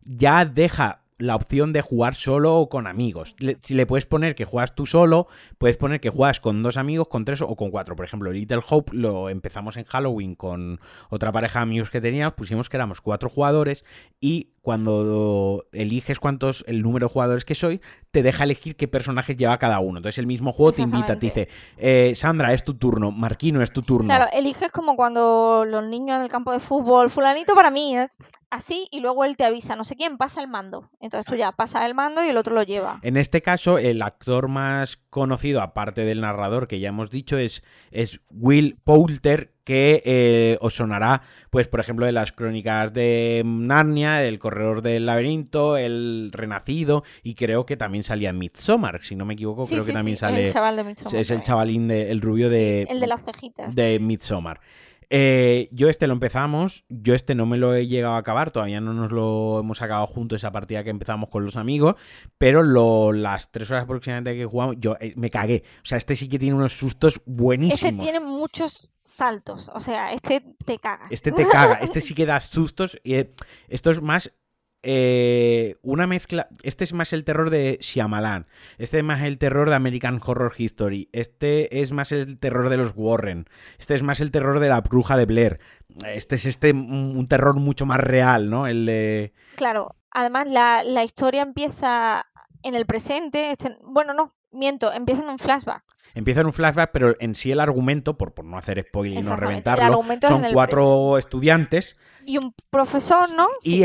[0.06, 3.36] ya deja la opción de jugar solo o con amigos.
[3.62, 7.08] si le puedes poner que juegas tú solo, puedes poner que juegas con dos amigos,
[7.08, 7.96] con tres o con cuatro.
[7.96, 12.34] Por ejemplo, Little Hope lo empezamos en Halloween con otra pareja de amigos que teníamos,
[12.34, 13.86] pusimos que éramos cuatro jugadores
[14.20, 19.38] y cuando eliges cuántos, el número de jugadores que soy, te deja elegir qué personajes
[19.38, 20.00] lleva cada uno.
[20.00, 23.72] Entonces el mismo juego te invita, te dice, eh, Sandra, es tu turno, Marquino, es
[23.72, 24.08] tu turno.
[24.08, 28.18] Claro, eliges como cuando los niños en el campo de fútbol, fulanito para mí, es
[28.50, 30.90] así, y luego él te avisa, no sé quién, pasa el mando.
[31.00, 33.00] Entonces tú ya pasas el mando y el otro lo lleva.
[33.04, 37.62] En este caso, el actor más conocido, aparte del narrador que ya hemos dicho, es,
[37.92, 44.24] es Will Poulter, que eh, os sonará, pues, por ejemplo, de las crónicas de Narnia,
[44.24, 49.26] El Corredor del Laberinto, El Renacido, y creo que también salía en Midsommar, si no
[49.26, 50.46] me equivoco, creo que también sale.
[50.46, 51.20] El chaval de Midsommar.
[51.20, 52.84] Es el chavalín, de, el rubio de.
[52.84, 53.76] el de las cejitas.
[53.76, 54.62] De Midsommar.
[55.10, 58.82] Eh, yo este lo empezamos, yo este no me lo he llegado a acabar, todavía
[58.82, 61.96] no nos lo hemos acabado juntos esa partida que empezamos con los amigos,
[62.38, 62.64] pero
[63.14, 65.64] las tres horas aproximadamente que jugamos, yo eh, me cagué.
[65.84, 67.94] O sea, este sí que tiene unos sustos buenísimos.
[67.94, 71.08] Este tiene muchos saltos, o sea, este te caga.
[71.10, 73.34] Este te caga, este sí que da sustos y eh,
[73.68, 74.32] esto es más
[74.88, 76.48] eh, una mezcla.
[76.62, 78.46] Este es más el terror de Shyamalan.
[78.78, 81.10] Este es más el terror de American Horror History.
[81.12, 83.48] Este es más el terror de los Warren.
[83.80, 85.60] Este es más el terror de la bruja de Blair.
[86.06, 88.68] Este es este un terror mucho más real, ¿no?
[88.68, 89.34] El de.
[89.56, 89.96] Claro.
[90.12, 92.28] Además, la, historia empieza
[92.62, 93.52] en el presente.
[93.52, 95.84] Este, bueno, no, miento, empieza en un flashback.
[96.14, 99.26] Empieza en un flashback, pero en sí el argumento, por, por no hacer spoiler y
[99.26, 103.48] no reventarlo, son cuatro estudiantes y un profesor, ¿no?
[103.64, 103.84] Y,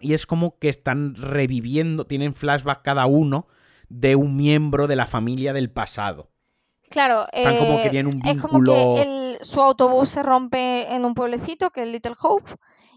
[0.00, 3.46] y es como que están reviviendo, tienen flashback cada uno
[3.88, 6.30] de un miembro de la familia del pasado.
[6.90, 8.72] Claro, Están como que eh, tienen un es como vínculo.
[8.72, 12.52] que el- su autobús se rompe en un pueblecito, que es Little Hope,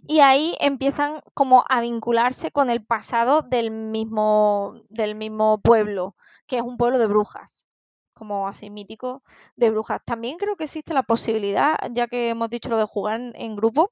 [0.07, 6.15] y ahí empiezan como a vincularse con el pasado del mismo, del mismo pueblo,
[6.47, 7.67] que es un pueblo de brujas,
[8.13, 9.23] como así mítico
[9.55, 10.01] de brujas.
[10.05, 13.55] También creo que existe la posibilidad, ya que hemos dicho lo de jugar en, en
[13.55, 13.91] grupo,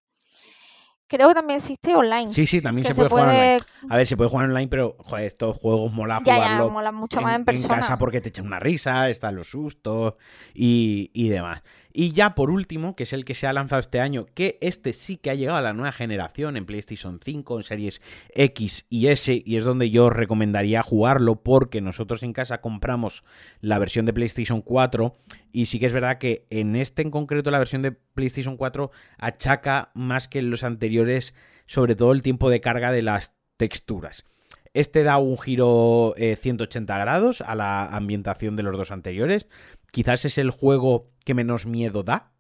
[1.12, 2.32] creo que también existe online.
[2.32, 3.60] Sí, sí, también se puede, jugar online.
[3.90, 6.92] A ver, se puede jugar online, pero joder, estos juegos mola Ya, ya, jugarlo mola
[6.94, 7.76] mucho más en persona.
[7.76, 10.14] casa porque te echan una risa, están los sustos
[10.54, 11.64] y, y demás.
[11.94, 14.94] Y ya por último, que es el que se ha lanzado este año, que este
[14.94, 18.02] sí que ha llegado a la nueva generación en PlayStation 5, en series
[18.34, 23.24] X y S, y es donde yo recomendaría jugarlo porque nosotros en casa compramos
[23.60, 25.16] la versión de PlayStation 4
[25.52, 28.92] y sí que es verdad que en este en concreto la versión de PlayStation 4
[29.18, 31.34] achaca más que en los anteriores
[31.68, 34.26] sobre todo el tiempo de carga de las texturas.
[34.74, 39.48] Este da un giro eh, 180 grados a la ambientación de los dos anteriores.
[39.92, 42.32] Quizás es el juego que menos miedo da.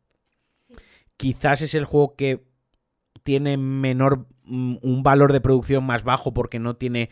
[1.17, 2.43] Quizás es el juego que
[3.23, 7.09] tiene menor mm, un valor de producción más bajo porque no tiene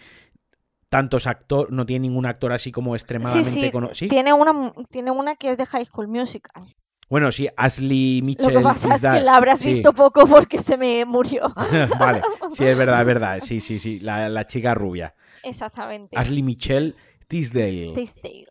[0.90, 4.08] tantos actores, no tiene ningún actor así como extremadamente sí, cono- ¿Sí?
[4.08, 6.64] tiene una, tiene una que es de High School Musical.
[7.10, 8.54] Bueno, sí, Ashley Mitchell.
[8.54, 9.68] Lo que pasa es que la habrás sí.
[9.68, 11.44] visto poco porque se me murió.
[12.00, 12.22] vale,
[12.56, 13.40] sí, es verdad, es verdad.
[13.44, 15.16] Sí, sí, sí, la, la chica rubia.
[15.44, 16.18] Exactamente.
[16.18, 16.96] Ashley Michelle
[17.28, 17.94] Tisdale.
[17.94, 18.48] Tisdale.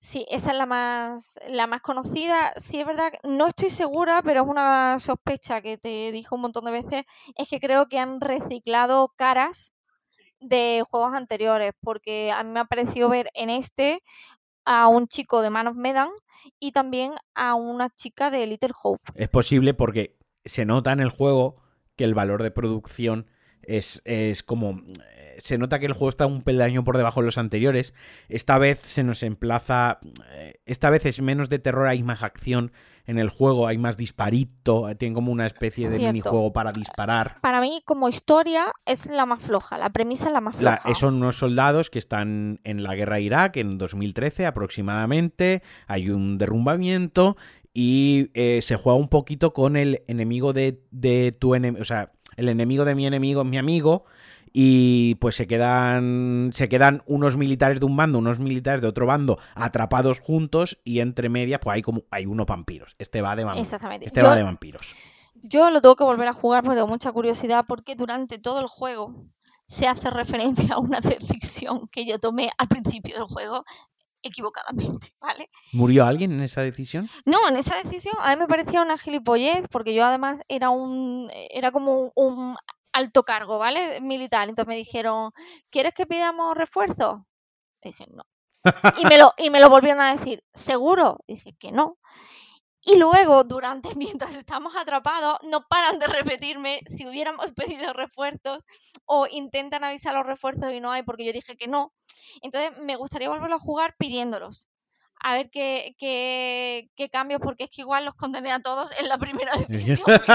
[0.00, 2.54] Sí, esa es la más, la más conocida.
[2.56, 6.64] Sí, es verdad, no estoy segura, pero es una sospecha que te dijo un montón
[6.64, 7.04] de veces,
[7.36, 9.74] es que creo que han reciclado caras
[10.40, 14.02] de juegos anteriores, porque a mí me ha parecido ver en este
[14.64, 16.08] a un chico de Man of Medan
[16.58, 19.12] y también a una chica de Little Hope.
[19.14, 21.56] Es posible porque se nota en el juego
[21.96, 23.26] que el valor de producción
[23.62, 24.80] es, es como...
[25.16, 27.94] eh, Se nota que el juego está un peldaño por debajo de los anteriores.
[28.28, 29.98] Esta vez se nos emplaza...
[30.32, 32.72] eh, Esta vez es menos de terror, hay más acción
[33.06, 36.12] en el juego, hay más disparito, tiene como una especie de Cierto.
[36.12, 37.40] minijuego para disparar.
[37.40, 40.94] Para mí, como historia, es la más floja, la premisa es la más La- floja.
[41.00, 44.46] son unos soldados que están en la guerra de Irak en 2013
[44.90, 45.62] aproximadamente.
[45.86, 47.36] Hay un derrumbamiento
[47.72, 51.82] y eh, se juega un poquito con el enemigo de, de tu enemigo.
[51.82, 54.04] O sea, el enemigo de mi enemigo es mi amigo.
[54.52, 56.50] Y pues se quedan.
[56.54, 60.78] Se quedan unos militares de un bando, unos militares de otro bando, atrapados juntos.
[60.82, 62.02] Y entre medias, pues hay como.
[62.10, 62.96] hay unos vampiros.
[62.98, 63.66] Este va de vampiros.
[63.66, 64.06] Exactamente.
[64.06, 64.92] Este Yo- va de vampiros.
[65.42, 68.66] Yo lo tengo que volver a jugar porque tengo mucha curiosidad porque durante todo el
[68.66, 69.14] juego
[69.64, 73.64] se hace referencia a una decisión que yo tomé al principio del juego
[74.22, 75.50] equivocadamente, ¿vale?
[75.72, 77.08] ¿Murió alguien en esa decisión?
[77.24, 81.30] No, en esa decisión a mí me parecía una gilipollez porque yo además era un
[81.50, 82.56] era como un,
[82.92, 84.00] alto cargo, ¿vale?
[84.00, 84.48] Militar.
[84.48, 85.32] Entonces me dijeron,
[85.70, 87.20] ¿quieres que pidamos refuerzos?
[87.82, 88.24] Dije, no.
[88.98, 91.18] Y me lo, y me lo volvieron a decir, ¿seguro?
[91.26, 91.98] Dije que no.
[92.82, 98.64] Y luego, durante, mientras estamos atrapados, no paran de repetirme si hubiéramos pedido refuerzos
[99.04, 101.92] o intentan avisar los refuerzos y no hay porque yo dije que no.
[102.42, 104.68] Entonces, me gustaría volverlo a jugar pidiéndolos.
[105.22, 109.06] A ver qué, qué, qué cambios, porque es que igual los condené a todos en
[109.06, 110.32] la primera decisión que.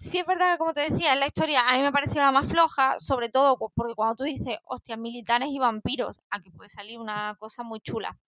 [0.00, 2.32] Sí, es verdad que, como te decía, en la historia a mí me pareció la
[2.32, 6.98] más floja, sobre todo porque cuando tú dices, hostia, militares y vampiros, aquí puede salir
[6.98, 8.18] una cosa muy chula.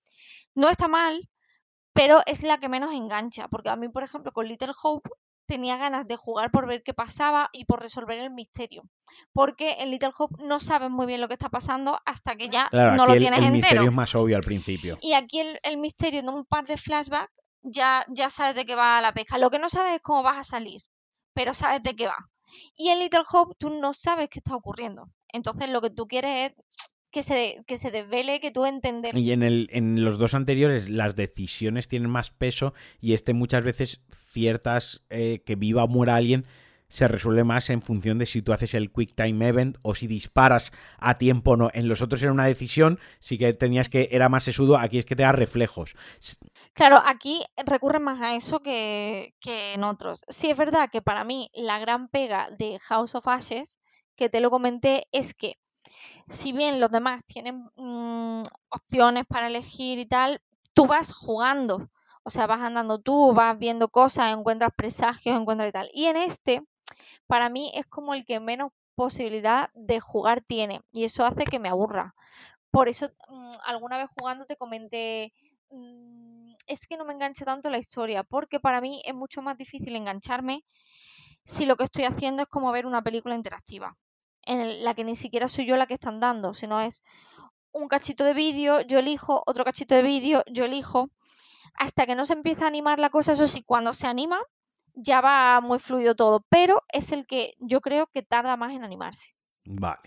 [0.54, 1.26] No está mal,
[1.92, 5.10] pero es la que menos engancha, porque a mí, por ejemplo, con Little Hope
[5.46, 8.84] tenía ganas de jugar por ver qué pasaba y por resolver el misterio.
[9.32, 12.68] Porque en Little Hope no sabes muy bien lo que está pasando hasta que ya
[12.68, 13.60] Claro, no lo el, tienes el entero.
[13.62, 14.98] misterio es más obvio al principio.
[15.02, 18.74] Y aquí el, el misterio en un par de flashbacks ya, ya sabes de qué
[18.74, 19.36] va la pesca.
[19.38, 20.80] Lo que no sabes es cómo vas a salir,
[21.34, 22.16] pero sabes de qué va.
[22.76, 25.08] Y en Little Hope tú no sabes qué está ocurriendo.
[25.28, 26.56] Entonces lo que tú quieres es
[27.12, 29.16] que se, que se desvele, que tú entender.
[29.16, 33.62] Y en, el, en los dos anteriores las decisiones tienen más peso y este muchas
[33.62, 34.00] veces
[34.32, 36.46] ciertas eh, que viva o muera alguien
[36.88, 40.06] se resuelve más en función de si tú haces el quick time event o si
[40.06, 41.70] disparas a tiempo o no.
[41.72, 45.06] En los otros era una decisión, sí que tenías que era más sesudo, aquí es
[45.06, 45.94] que te da reflejos.
[46.74, 50.22] Claro, aquí recurren más a eso que, que en otros.
[50.28, 53.78] Sí, es verdad que para mí la gran pega de House of Ashes,
[54.14, 55.56] que te lo comenté, es que
[56.28, 60.40] si bien los demás tienen mm, opciones para elegir y tal,
[60.74, 61.90] tú vas jugando.
[62.24, 65.90] O sea, vas andando tú, vas viendo cosas, encuentras presagios, encuentras y tal.
[65.92, 66.62] Y en este,
[67.26, 70.82] para mí es como el que menos posibilidad de jugar tiene.
[70.92, 72.14] Y eso hace que me aburra.
[72.70, 75.32] Por eso, mm, alguna vez jugando te comenté,
[75.70, 79.56] mm, es que no me engancha tanto la historia, porque para mí es mucho más
[79.56, 80.64] difícil engancharme
[81.44, 83.96] si lo que estoy haciendo es como ver una película interactiva,
[84.44, 87.02] en la que ni siquiera soy yo la que están dando, sino es
[87.72, 91.10] un cachito de vídeo, yo elijo, otro cachito de vídeo, yo elijo,
[91.74, 94.38] hasta que no se empieza a animar la cosa, eso sí, cuando se anima
[94.94, 98.84] ya va muy fluido todo, pero es el que yo creo que tarda más en
[98.84, 99.34] animarse.
[99.64, 100.02] Vale.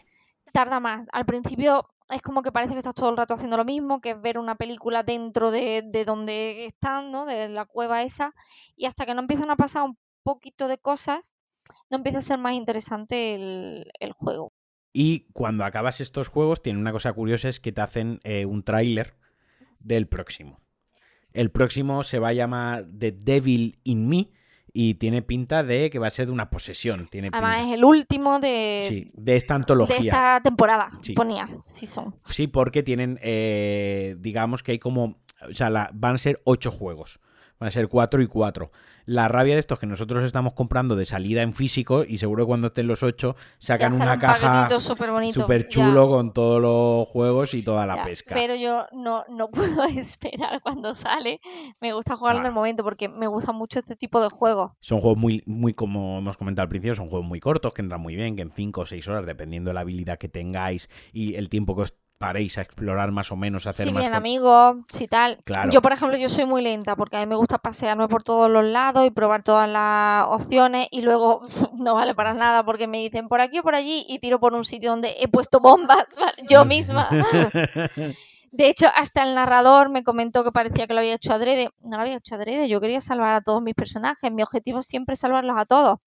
[0.54, 1.08] Tarda más.
[1.12, 4.12] Al principio es como que parece que estás todo el rato haciendo lo mismo, que
[4.12, 7.26] es ver una película dentro de, de donde están, ¿no?
[7.26, 8.34] De la cueva esa,
[8.76, 11.36] y hasta que no empiezan a pasar un poquito de cosas,
[11.90, 14.54] no empieza a ser más interesante el, el juego.
[14.94, 18.64] Y cuando acabas estos juegos, tiene una cosa curiosa, es que te hacen eh, un
[18.64, 19.16] tráiler
[19.80, 20.62] del próximo.
[21.34, 24.30] El próximo se va a llamar The Devil in Me
[24.72, 27.08] y tiene pinta de que va a ser de una posesión.
[27.08, 29.98] Tiene Además, es el último de, de esta antología.
[29.98, 32.16] De esta temporada, ponía, sí son.
[32.26, 37.20] Sí, porque tienen, eh, digamos que hay como, o sea, van a ser ocho juegos.
[37.60, 38.72] Van a ser cuatro y cuatro
[39.06, 42.48] la rabia de estos que nosotros estamos comprando de salida en físico y seguro que
[42.48, 47.86] cuando estén los ocho sacan una caja súper chulo con todos los juegos y toda
[47.86, 48.34] la pesca.
[48.34, 51.40] Pero yo no, no puedo esperar cuando sale.
[51.82, 54.72] Me gusta jugarlo en el momento porque me gusta mucho este tipo de juegos.
[54.80, 58.02] Son juegos muy, muy, como hemos comentado al principio, son juegos muy cortos que entran
[58.02, 61.36] muy bien, que en cinco o seis horas, dependiendo de la habilidad que tengáis y
[61.36, 64.02] el tiempo que os paréis a explorar más o menos, a hacer sí, más...
[64.02, 65.40] bien amigos, si tal.
[65.72, 68.50] Yo, por ejemplo, yo soy muy lenta porque a mí me gusta pasearme por todos
[68.50, 71.42] los lados y probar todas las opciones y luego
[71.78, 74.54] no vale para nada porque me dicen por aquí o por allí y tiro por
[74.54, 76.16] un sitio donde he puesto bombas
[76.50, 77.10] yo misma.
[78.52, 81.72] De hecho, hasta el narrador me comentó que parecía que lo había hecho adrede.
[81.82, 84.32] No lo había hecho adrede, yo quería salvar a todos mis personajes.
[84.32, 86.00] Mi objetivo siempre es salvarlos a todos.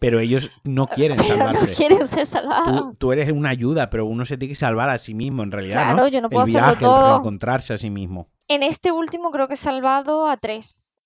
[0.00, 1.68] Pero ellos no quieren salvarse.
[1.68, 2.98] No quieren ser salvados.
[2.98, 5.94] Tú, eres una ayuda, pero uno se tiene que salvar a sí mismo, en realidad.
[5.94, 7.14] Claro, yo no puedo el viaje, todo.
[7.14, 8.28] El encontrarse a sí mismo.
[8.48, 11.00] En este último creo que he salvado a tres.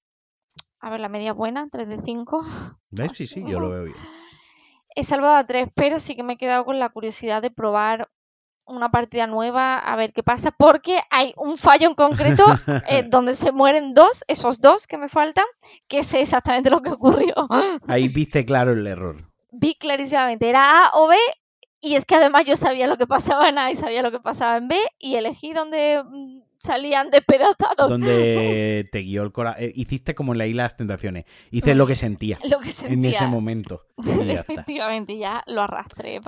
[0.81, 2.43] A ver, la media buena, tres de cinco.
[2.91, 3.13] ¿Ves?
[3.15, 3.97] Sí, sí, yo lo veo bien.
[4.95, 8.09] He salvado a tres, pero sí que me he quedado con la curiosidad de probar
[8.67, 12.45] una partida nueva a ver qué pasa, porque hay un fallo en concreto
[12.91, 15.45] eh, donde se mueren dos, esos dos que me faltan,
[15.89, 17.35] que sé exactamente lo que ocurrió.
[17.87, 19.31] Ahí viste claro el error.
[19.51, 21.17] Vi clarísimamente, era A o B,
[21.81, 24.21] y es que además yo sabía lo que pasaba en A y sabía lo que
[24.21, 27.91] pasaba en B, y elegí donde mm, salían despedazados.
[27.91, 29.63] Donde te guió el corazón.
[29.63, 31.25] Eh, hiciste como en la isla de las tentaciones.
[31.51, 32.39] Hice lo que sentía.
[32.49, 32.95] Lo que sentía.
[32.95, 33.87] En ese momento.
[34.05, 36.21] Efectivamente, ya lo arrastré.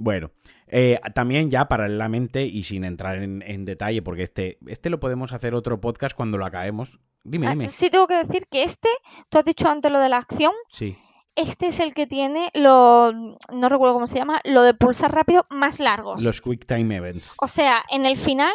[0.00, 0.30] Bueno,
[0.66, 5.54] eh, también ya paralelamente y sin entrar en, detalle, porque este, este lo podemos hacer
[5.54, 6.98] otro podcast cuando lo acabemos.
[7.22, 7.68] Dime, ah, dime.
[7.68, 8.88] Sí, tengo que decir que este,
[9.28, 10.52] tú has dicho antes lo de la acción.
[10.72, 10.96] Sí.
[11.36, 15.46] Este es el que tiene lo, no recuerdo cómo se llama, lo de pulsar rápido
[15.50, 16.22] más largos.
[16.22, 17.34] Los Quick Time Events.
[17.42, 18.52] O sea, en el final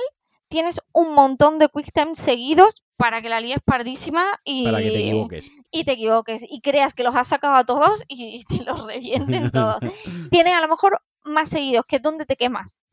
[0.48, 4.90] tienes un montón de quick time seguidos para que la líes pardísima y, para que
[4.90, 5.46] te equivoques.
[5.70, 9.52] y te equivoques y creas que los has sacado a todos y, te los revienten
[9.52, 9.78] todos.
[10.32, 12.84] Tiene a lo mejor más seguidos, que es donde te quemas.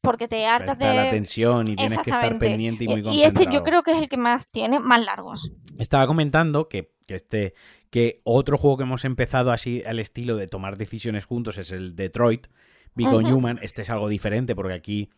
[0.00, 3.18] Porque te hartas de la tensión y tienes que estar pendiente y muy concentrado.
[3.18, 5.52] Y este yo creo que es el que más tiene, más largos.
[5.78, 7.54] Estaba comentando que, que este
[7.90, 11.96] que otro juego que hemos empezado así al estilo de tomar decisiones juntos es el
[11.96, 12.46] Detroit
[12.94, 13.58] Become Human.
[13.62, 15.10] Este es algo diferente porque aquí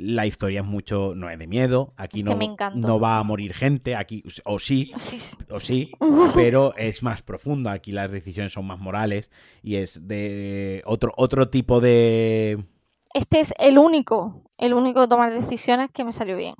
[0.00, 2.38] la historia es mucho, no es de miedo, aquí no,
[2.74, 4.90] no va a morir gente, aquí o sí,
[5.50, 5.92] o sí,
[6.34, 9.30] pero es más profundo, aquí las decisiones son más morales
[9.62, 12.64] y es de otro, otro tipo de...
[13.12, 16.54] Este es el único, el único tomar decisiones que me salió bien.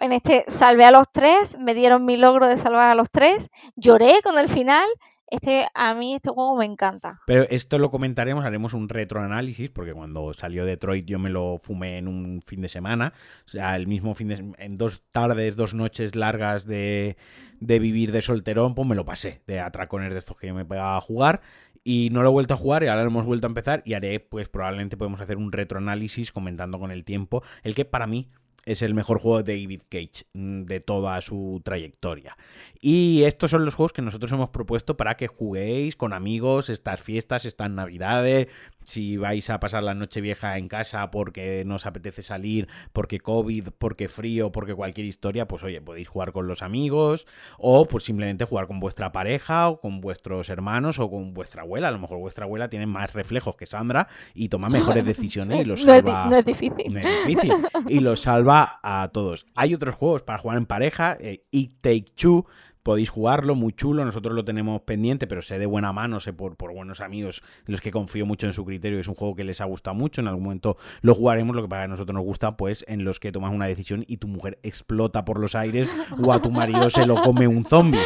[0.00, 3.50] En este salvé a los tres, me dieron mi logro de salvar a los tres,
[3.76, 4.84] lloré con el final
[5.28, 7.20] este, a mí este juego me encanta.
[7.26, 11.98] Pero esto lo comentaremos, haremos un retroanálisis, porque cuando salió Detroit yo me lo fumé
[11.98, 13.12] en un fin de semana.
[13.46, 17.16] O sea, el mismo fin de en dos tardes, dos noches largas de,
[17.60, 20.64] de vivir de solterón, pues me lo pasé, de atracones de estos que yo me
[20.64, 21.40] pegaba a jugar.
[21.86, 23.92] Y no lo he vuelto a jugar y ahora lo hemos vuelto a empezar y
[23.92, 28.30] haré, pues probablemente podemos hacer un retroanálisis comentando con el tiempo, el que para mí
[28.66, 32.36] es el mejor juego de David Cage mm, de toda su trayectoria.
[32.80, 37.00] Y estos son los juegos que nosotros hemos propuesto para que juguéis con amigos estas
[37.00, 38.48] fiestas, estas navidades,
[38.84, 43.20] si vais a pasar la noche vieja en casa porque no os apetece salir, porque
[43.20, 47.26] COVID, porque frío, porque cualquier historia, pues oye, podéis jugar con los amigos
[47.58, 51.88] o pues simplemente jugar con vuestra pareja o con vuestros hermanos o con vuestra abuela.
[51.88, 55.64] A lo mejor vuestra abuela tiene más reflejos que Sandra y toma mejores decisiones y
[55.64, 56.26] los salva.
[56.26, 56.92] No es, difícil.
[56.92, 57.52] No es difícil.
[57.88, 59.46] Y los salva a todos.
[59.54, 62.46] Hay otros juegos para jugar en pareja, eh, It Take Two
[62.84, 66.56] podéis jugarlo, muy chulo, nosotros lo tenemos pendiente, pero sé de buena mano, sé por,
[66.56, 69.42] por buenos amigos en los que confío mucho en su criterio, es un juego que
[69.42, 72.56] les ha gustado mucho, en algún momento lo jugaremos, lo que para nosotros nos gusta,
[72.56, 75.90] pues en los que tomas una decisión y tu mujer explota por los aires
[76.22, 78.00] o a tu marido se lo come un zombie.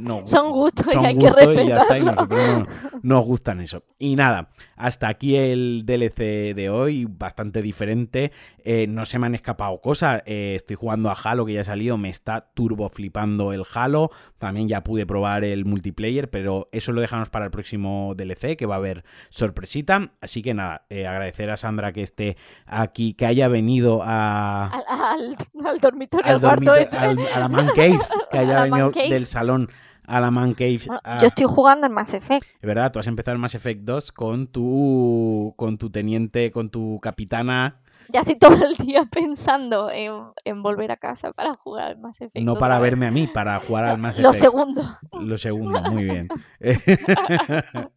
[0.00, 1.64] No, son gustos y hay que respetar.
[1.64, 2.66] Y ya está, y nosotros
[3.02, 3.84] nos gustan eso.
[3.98, 8.32] Y nada, hasta aquí el DLC de hoy, bastante diferente.
[8.64, 10.22] Eh, no se me han escapado cosas.
[10.26, 14.10] Eh, estoy jugando a Halo que ya ha salido, me está turbo flipando el Halo.
[14.38, 18.66] También ya pude probar el multiplayer, pero eso lo dejamos para el próximo DLC, que
[18.66, 20.12] va a haber sorpresita.
[20.20, 22.36] Así que nada, eh, agradecer a Sandra que esté
[22.66, 24.66] aquí, que haya venido a...
[24.66, 27.98] Al, dormitorio, al, a la Man Cave,
[28.30, 29.70] que haya venido del salón
[30.06, 30.80] a la Man Cave.
[31.20, 32.46] Yo estoy jugando en Mass Effect.
[32.46, 36.70] Es verdad, tú has empezado el Mass Effect 2 con tu, con tu teniente, con
[36.70, 41.98] tu capitana ya estoy todo el día pensando en, volver a casa para jugar al
[41.98, 42.44] Mass Effect.
[42.44, 44.26] No para verme a mí, para jugar al Mass Effect.
[44.26, 44.82] Lo segundo.
[45.20, 46.28] Lo segundo, muy bien.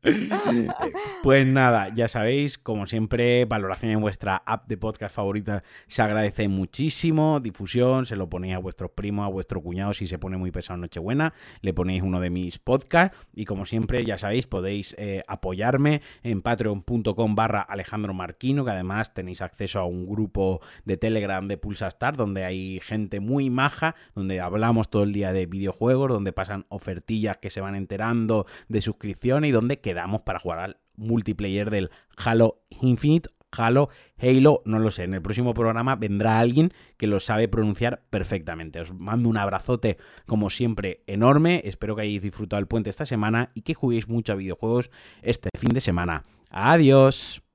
[1.23, 6.47] pues nada, ya sabéis, como siempre, valoración en vuestra app de podcast favorita se agradece
[6.47, 7.39] muchísimo.
[7.39, 10.77] Difusión, se lo ponéis a vuestros primos, a vuestro cuñado si se pone muy pesado
[10.77, 11.33] Nochebuena.
[11.61, 13.17] Le ponéis uno de mis podcasts.
[13.33, 19.13] Y como siempre, ya sabéis, podéis eh, apoyarme en patreon.com barra Alejandro Marquino, que además
[19.13, 23.95] tenéis acceso a un un grupo de Telegram de Pulsastar donde hay gente muy maja,
[24.15, 28.81] donde hablamos todo el día de videojuegos, donde pasan ofertillas que se van enterando de
[28.81, 33.89] suscripción y donde quedamos para jugar al multiplayer del Halo Infinite Halo,
[34.19, 35.03] Halo, no lo sé.
[35.03, 38.79] En el próximo programa vendrá alguien que lo sabe pronunciar perfectamente.
[38.81, 41.61] Os mando un abrazote, como siempre, enorme.
[41.65, 44.91] Espero que hayáis disfrutado el puente esta semana y que juguéis mucho a videojuegos
[45.21, 46.23] este fin de semana.
[46.49, 47.46] Adiós.